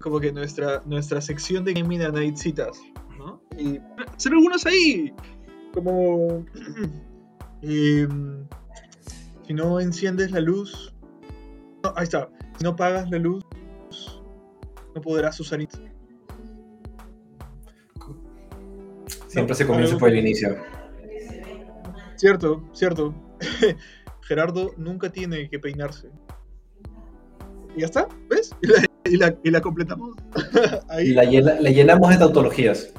[0.00, 2.80] como que nuestra, nuestra sección de Gaming Night citas,
[3.16, 3.42] ¿no?
[3.56, 3.78] Y
[4.14, 5.12] hacer algunas ahí,
[5.72, 6.44] como...
[7.62, 8.46] Em,
[9.46, 10.94] si no enciendes la luz...
[11.96, 12.28] ahí está.
[12.58, 13.44] Si no pagas la luz,
[14.94, 15.60] no podrás usar...
[19.28, 20.56] Siempre se comienza por el inicio.
[22.16, 23.14] Cierto, cierto.
[24.22, 26.10] Gerardo nunca tiene que peinarse.
[27.76, 28.54] Y ya está, ¿ves?
[29.04, 30.16] y la, y la completamos.
[30.88, 31.08] Ahí.
[31.08, 32.92] Y la, llenamos de tautologías.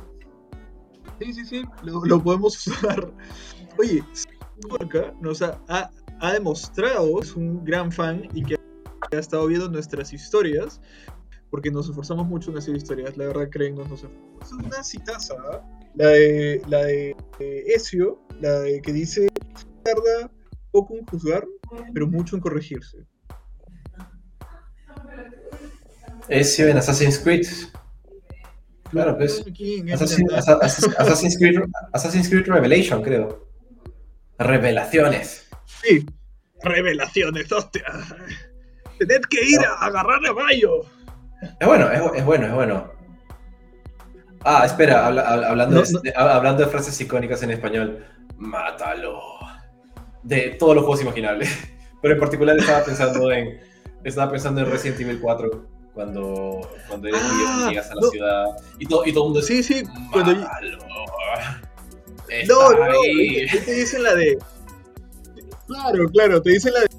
[1.20, 3.12] Sí, sí, sí, lo, podemos usar.
[3.78, 4.04] Oye,
[5.22, 8.56] nos ha, ha, demostrado, es un gran fan y que
[9.12, 10.82] ha estado viendo nuestras historias,
[11.50, 14.18] porque nos esforzamos mucho en hacer historias, la verdad, creen, nos esforzamos.
[14.42, 15.36] Es una citaza,
[15.96, 17.16] la de, la de,
[17.68, 19.28] Ezio, la de que dice,
[19.84, 20.32] tarda
[20.72, 21.46] poco en juzgar,
[21.94, 22.98] pero mucho en corregirse.
[26.28, 27.48] Ezio en Assassin's Creed.
[28.92, 29.44] Claro, pues.
[29.92, 31.60] Assassin's, Creed,
[31.94, 33.49] Assassin's Creed Revelation, creo.
[34.40, 35.50] Revelaciones.
[35.66, 36.06] Sí,
[36.64, 37.86] revelaciones, hostia.
[38.98, 40.82] Tened que ir a agarrar a Mayo.
[41.60, 42.92] Es bueno, es, bueno, es bueno.
[44.44, 48.06] Ah, espera, hablando, De, hablando de frases icónicas en español.
[48.38, 49.22] Mátalo.
[50.24, 51.58] De todos los juegos imaginables.
[52.02, 53.60] Pero en particular estaba pensando en.
[54.04, 58.46] Estaba pensando en Resident Evil 4 cuando, cuando eres ah, llegas a la ciudad
[58.78, 60.32] y todo, y todo el mundo Sí, sí, cuando
[62.48, 63.48] No, no, ahí.
[63.48, 64.38] te dicen la de.
[65.68, 66.90] Claro, claro, te dicen la de.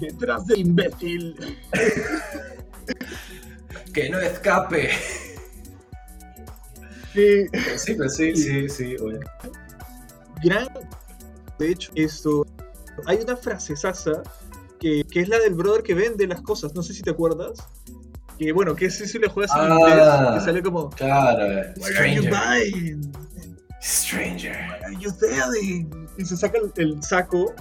[0.00, 1.36] Detrás del imbécil.
[3.92, 4.90] que no escape.
[7.14, 7.46] Sí,
[7.76, 8.96] sí, pues sí, sí, sí,
[10.44, 10.68] Gran.
[11.58, 12.46] De hecho, esto.
[13.06, 14.22] Hay una frase sasa
[14.80, 17.58] que, que, es la del brother que vende las cosas, no sé si te acuerdas.
[18.38, 20.90] Que bueno, que ese sí le juegas en ah, inglés, que sale como.
[20.90, 23.12] Claro, What are you buying?
[23.86, 24.80] Stranger.
[24.98, 26.08] You selling?
[26.18, 27.54] Y se saca el, saco.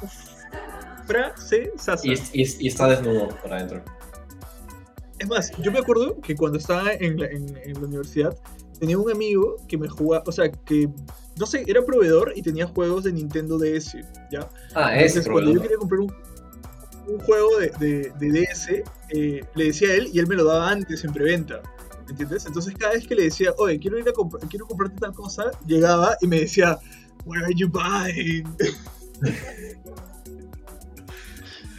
[1.06, 1.72] Frase.
[2.04, 3.84] Y, y, y, está desnudo por adentro.
[5.20, 8.36] Es más, yo me acuerdo que cuando estaba en la, en, en la universidad,
[8.80, 10.90] tenía un amigo que me jugaba, o sea, que
[11.38, 13.98] no sé, era proveedor y tenía juegos de Nintendo DS,
[14.32, 14.50] ¿ya?
[14.74, 16.14] Ah, es cuando yo quería comprar un,
[17.08, 18.70] un juego de, de, DS,
[19.10, 21.62] eh, le decía a él y él me lo daba antes en preventa.
[22.10, 22.46] ¿Entiendes?
[22.46, 24.13] Entonces cada vez que le decía, oye, quiero ir a
[24.50, 26.80] quiero comprarte tal cosa, llegaba y me decía,
[27.26, 28.46] where are you buying?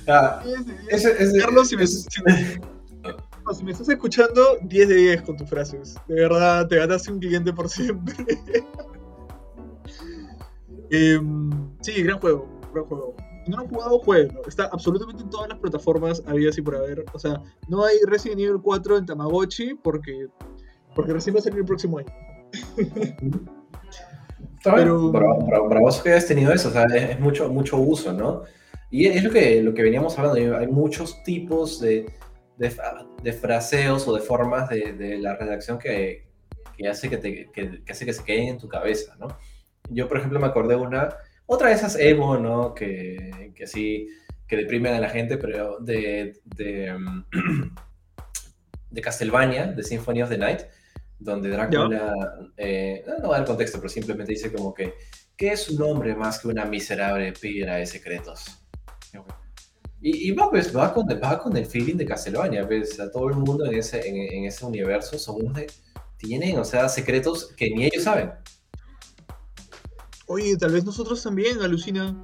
[0.08, 0.40] Ah,
[1.40, 5.96] Carlos, si me, si me estás escuchando, 10 de 10 con tus frases.
[6.06, 8.14] De verdad, te ganaste un cliente por siempre.
[10.88, 13.16] Em, sí, gran juego, gran juego.
[13.46, 14.42] No han jugado, jueguenlo.
[14.46, 17.04] Está absolutamente en todas las plataformas habidas y por haber.
[17.12, 20.26] O sea, no hay Resident Evil 4 en Tamagotchi porque,
[20.94, 22.08] porque recién va a salir el próximo año.
[24.64, 25.12] Pero...
[25.12, 28.42] Para, vos que hayas tenido eso, o sea, es, mucho, mucho uso, ¿no?
[28.90, 32.12] Y es lo que, lo que veníamos hablando, hay muchos tipos de,
[32.56, 36.26] de, fraseos o de formas de, de la redacción que,
[36.76, 39.28] que hace que, te, que, que, hace que se queden en tu cabeza, ¿no?
[39.88, 42.74] Yo, por ejemplo, me acordé de una, otra de esas emo, ¿no?
[42.74, 44.08] Que, que sí,
[44.46, 46.96] que deprimen a la gente, pero de, de,
[48.90, 50.60] de Castlevania, de Symphony of the Night,
[51.18, 52.12] donde Drácula,
[52.56, 54.94] eh, no va a dar contexto, pero simplemente dice como que,
[55.36, 58.62] ¿qué es un hombre más que una miserable pira de secretos?
[60.00, 63.00] Y, va, pues, va, con, va con el feeling de Castlevania, ¿ves?
[63.00, 65.66] A todo el mundo en ese, en, ese universo son de,
[66.18, 68.30] tienen, o sea, secretos que ni ellos saben.
[70.26, 72.16] Oye, tal vez nosotros también, alucina.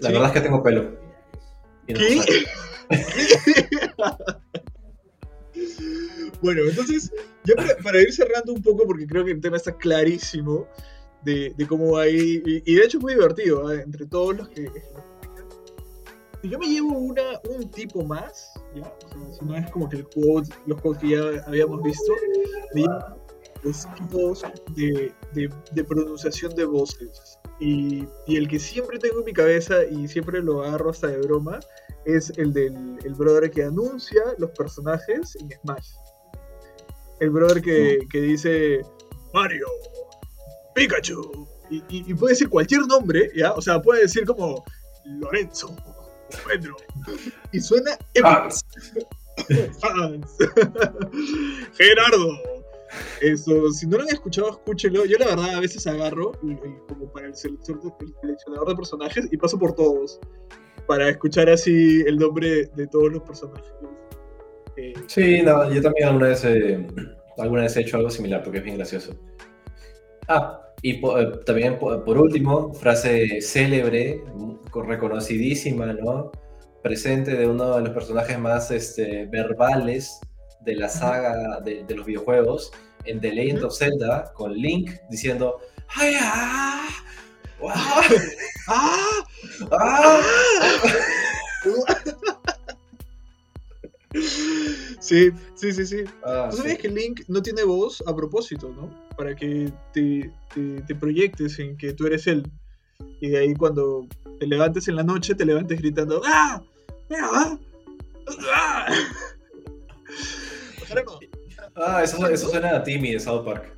[0.00, 0.98] La verdad es que tengo pelo.
[1.86, 2.20] ¿Qué?
[6.42, 7.10] bueno, entonces,
[7.44, 10.68] ya para, ir cerrando un poco, porque creo que el tema está clarísimo
[11.22, 13.82] de, cómo va ahí, y, de hecho es muy divertido, ¿eh?
[13.82, 14.70] entre todos los que...
[16.42, 18.92] Si yo me llevo una, un tipo más, ¿ya?
[19.38, 22.12] si no es como que el quote, los quotes que ya habíamos visto,
[23.94, 27.38] tipos de, de, pronunciación de voces.
[27.60, 31.18] Y, y, el que siempre tengo en mi cabeza y siempre lo agarro hasta de
[31.18, 31.60] broma
[32.04, 35.92] es el del el brother que anuncia los personajes en Smash.
[37.20, 38.82] El brother que, que dice
[39.32, 39.66] Mario,
[40.74, 41.48] Pikachu.
[41.70, 43.52] Y, y, puede decir cualquier nombre, ¿ya?
[43.52, 44.62] O sea, puede decir como
[45.06, 45.74] Lorenzo,
[46.46, 46.76] Pedro.
[47.52, 48.64] Y suena Fans.
[49.80, 50.36] Fans.
[51.76, 52.53] Gerardo.
[53.20, 55.04] Eso, si no lo han escuchado, escúchenlo.
[55.04, 56.32] Yo la verdad a veces agarro
[56.88, 60.20] como para el seleccionador de personajes y paso por todos
[60.86, 63.72] para escuchar así el nombre de todos los personajes.
[64.76, 66.44] Eh, sí, no, yo también alguna vez,
[67.38, 69.14] alguna vez he hecho algo similar porque es bien gracioso.
[70.28, 74.22] Ah, y eh, también por último, frase célebre,
[74.74, 76.32] reconocidísima, ¿no?
[76.82, 80.20] Presente de uno de los personajes más este, verbales
[80.64, 82.72] de la saga de, los videojuegos
[83.04, 86.88] en The Legend of Zelda con Link diciendo ¡Ay, ah!
[87.68, 88.02] ¡Ah!
[88.68, 89.24] ¡Ah!
[89.70, 90.20] ¡Ah!
[95.00, 96.04] Sí, sí, sí, sí.
[96.24, 98.88] Ah, ¿Tú sabías que Link no tiene voz a propósito, no?
[99.16, 100.32] Para que te,
[100.86, 102.50] te, proyectes en que tú eres él.
[103.20, 104.06] Y de ahí cuando
[104.38, 106.62] te levantes en la noche, te levantes gritando ¡Ah!
[107.10, 107.58] ¡Ah!
[108.50, 108.86] ¡Ah!
[111.76, 113.72] Ah, eso, eso suena a Timmy de South Park.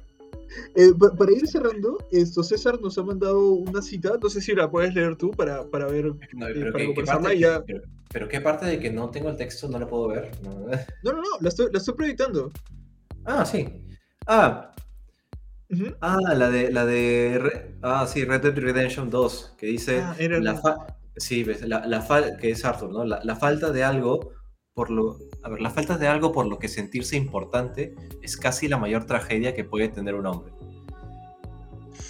[0.75, 4.71] Eh, para ir cerrando, esto César nos ha mandado una cita, no sé si la
[4.71, 7.63] puedes leer tú para, para ver, no, pero, eh, qué, parte, ya...
[8.11, 10.31] pero, qué parte de que no tengo el texto no la puedo ver.
[11.03, 12.51] No, no, no, la, estoy, la estoy proyectando.
[13.25, 13.69] Ah, sí.
[14.27, 14.73] Ah,
[16.01, 20.87] Ah, la de, la de, ah, sí, Red Dead Redemption 2, que dice, ah, la
[21.17, 23.05] sí, la, la que es Arthur, ¿no?
[23.05, 24.33] La, la, falta de algo
[24.77, 28.69] por lo, a ver, la falta de algo por lo que sentirse importante es casi
[28.69, 30.53] la mayor tragedia que puede tener un hombre.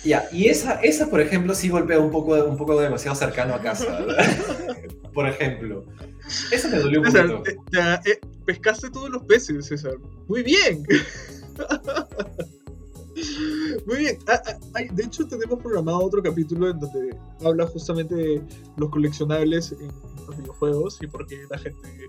[0.04, 3.60] Ya, y esa, esa, por ejemplo, sí golpea un poco, un poco demasiado cercano a
[3.60, 4.04] casa,
[5.14, 5.84] por ejemplo.
[6.50, 7.44] Esa me dolió un poquito.
[8.04, 9.94] Eh, pescaste todos los peces, César.
[10.26, 10.84] Muy bien.
[13.86, 14.18] Muy bien.
[14.26, 14.42] Ah,
[14.74, 18.42] ah, de hecho, tenemos programado otro capítulo en donde habla justamente de
[18.76, 19.86] los coleccionables en
[20.26, 22.08] los videojuegos y por qué la gente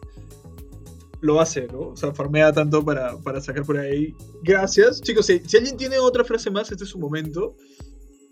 [1.22, 1.80] lo hace, ¿no?
[1.90, 4.16] O sea, farmea tanto para, para sacar por ahí.
[4.44, 5.02] Gracias.
[5.02, 7.56] Chicos, si, alguien tiene otra frase más, este es su momento.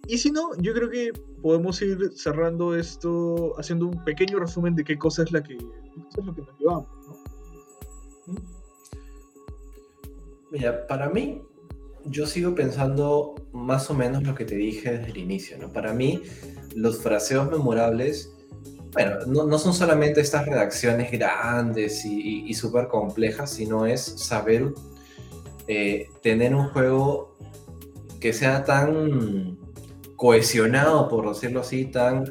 [0.07, 4.83] Y si no, yo creo que podemos ir cerrando esto, haciendo un pequeño resumen de
[4.83, 8.35] qué cosa es la que es lo que nos llevamos, ¿no?
[10.51, 11.41] Mira, para mí,
[12.05, 15.73] yo sigo pensando más o menos lo que te dije desde el inicio, ¿no?
[15.73, 16.21] Para mí,
[16.75, 18.34] los fraseos memorables
[18.95, 24.73] bueno, no, son solamente estas redacciones grandes y, súper complejas, sino es saber
[25.67, 27.35] eh, tener un juego
[28.21, 29.57] que sea tan
[30.15, 32.23] cohesionado, por decirlo así, tan,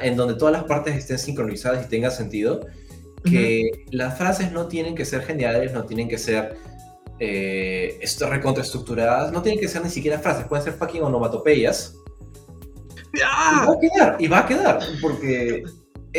[0.00, 2.60] en donde todas las partes estén sincronizadas y tenga sentido,
[3.24, 6.56] que las frases no tienen que ser geniales, no tienen que ser
[7.18, 11.96] eh, recontraestructuradas, no tienen que ser ni siquiera frases, pueden ser fucking onomatopeyas.
[13.12, 15.64] Y va a quedar, y va a quedar, porque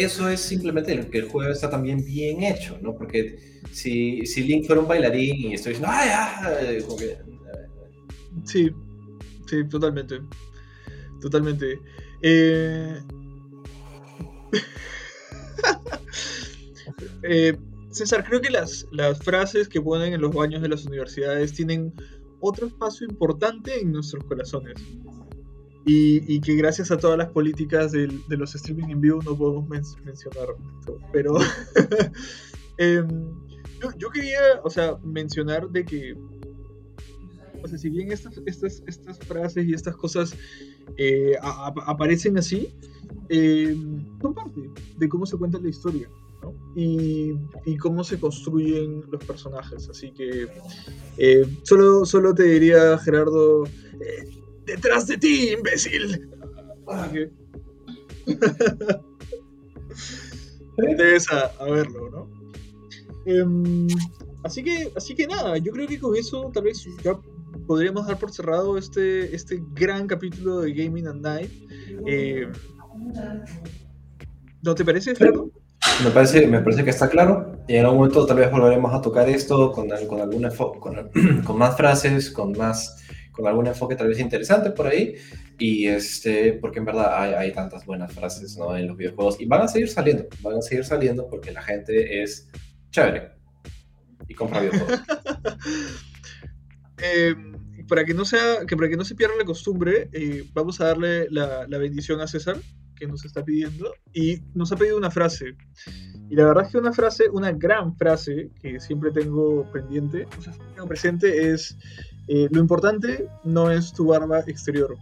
[0.03, 2.95] eso es simplemente que el juego está también bien hecho, ¿no?
[2.95, 3.37] Porque
[3.71, 6.81] si, si Link fuera un bailarín y estoy diciendo, ¡ay, ay!
[6.81, 7.17] Como que,
[8.45, 8.71] Sí,
[9.47, 10.21] sí, totalmente.
[11.21, 11.79] Totalmente.
[12.21, 13.01] Eh...
[17.23, 17.57] eh,
[17.91, 21.93] César, creo que las, las frases que ponen en los baños de las universidades tienen
[22.39, 24.75] otro espacio importante en nuestros corazones.
[25.85, 29.81] Y, que gracias a todas las políticas de, los streaming en vivo no podemos men
[30.05, 30.49] mencionar.
[31.11, 31.35] Pero
[32.77, 33.03] eh,
[33.97, 36.15] yo, quería, o sea, mencionar de que,
[37.63, 40.35] o sea, si bien estas, estas, estas frases y estas cosas
[40.97, 42.71] eh, aparecen así,
[43.29, 43.75] eh,
[44.21, 46.09] son parte de cómo se cuenta la historia.
[46.41, 46.53] ¿no?
[46.75, 49.89] Y, y, cómo se construyen los personajes.
[49.89, 50.47] Así que
[51.17, 54.38] eh, solo, solo te diría, Gerardo, eh,
[54.75, 56.29] detrás de ti, imbécil.
[56.85, 57.29] Okay.
[60.97, 62.29] Debes a, a, verlo, ¿no?
[63.25, 63.45] Eh,
[64.43, 67.19] así que, así que nada, yo creo que con eso tal vez ya
[67.67, 71.51] podríamos dar por cerrado este, este gran capítulo de Gaming at Night.
[72.07, 72.47] Eh,
[74.61, 75.51] ¿No te parece, Gerardo?
[76.03, 77.59] Me parece, me parece que está claro.
[77.67, 81.11] Y en algún momento tal vez volveremos a tocar esto con, con, alguna con,
[81.45, 82.97] con más frases, con más
[83.39, 85.15] con algún enfoque tal vez interesante por ahí.
[85.57, 88.75] Y este, porque en verdad hay, hay, tantas buenas frases ¿no?
[88.75, 89.39] en los videojuegos.
[89.39, 92.49] Y van a seguir saliendo, van a seguir saliendo porque la gente es
[92.91, 93.31] chévere.
[94.27, 95.01] Y compra videojuegos.
[96.97, 97.35] eh,
[97.87, 100.85] para que no sea, que para que no se pierda la costumbre, eh, vamos a
[100.85, 102.57] darle la, la bendición a César
[102.99, 105.55] que nos está pidiendo y nos ha pedido una frase.
[106.29, 110.41] Y la verdad es que una frase, una gran frase que siempre tengo pendiente, o
[110.41, 111.77] sea, tengo presente es
[112.29, 114.95] eh, lo importante no es tu barba exterior,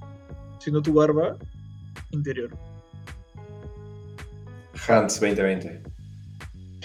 [0.60, 1.38] sino tu barba
[2.12, 2.50] interior.
[4.88, 5.82] Hans 2020.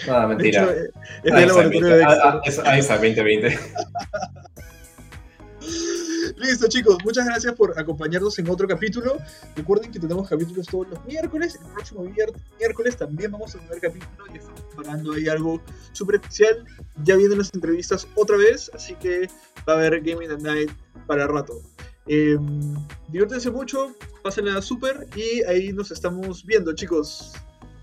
[0.05, 0.65] Nada, mentira.
[0.65, 0.91] De hecho,
[1.23, 2.05] es del laboratorio de
[2.65, 3.59] Ahí está, 2020.
[6.37, 6.97] Listo, chicos.
[7.03, 9.17] Muchas gracias por acompañarnos en otro capítulo.
[9.55, 11.59] Recuerden que tenemos capítulos todos los miércoles.
[11.61, 15.61] El próximo miércoles también vamos a tener capítulo y estamos preparando ahí algo
[15.91, 16.65] súper especial.
[17.03, 19.27] Ya vienen las entrevistas otra vez, así que
[19.67, 20.71] va a haber Gaming at Night
[21.07, 21.61] para rato.
[22.07, 22.37] Eh,
[23.07, 27.33] diviértanse mucho, pásenla súper y ahí nos estamos viendo, chicos.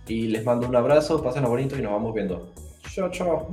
[0.07, 2.53] Y les mando un abrazo, pásenla bonito y nos vamos viendo.
[2.93, 3.51] Chao, chao.